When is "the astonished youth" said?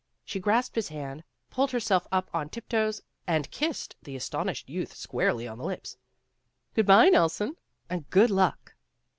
4.01-4.95